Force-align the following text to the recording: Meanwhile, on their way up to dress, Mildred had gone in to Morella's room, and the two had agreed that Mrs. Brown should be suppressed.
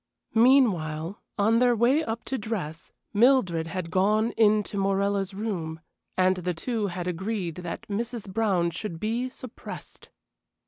Meanwhile, 0.33 1.21
on 1.37 1.59
their 1.59 1.75
way 1.75 2.03
up 2.03 2.23
to 2.25 2.39
dress, 2.39 2.91
Mildred 3.13 3.67
had 3.67 3.91
gone 3.91 4.31
in 4.31 4.63
to 4.63 4.75
Morella's 4.75 5.35
room, 5.35 5.79
and 6.17 6.37
the 6.37 6.55
two 6.55 6.87
had 6.87 7.05
agreed 7.05 7.57
that 7.57 7.83
Mrs. 7.87 8.27
Brown 8.27 8.71
should 8.71 8.99
be 8.99 9.29
suppressed. 9.29 10.09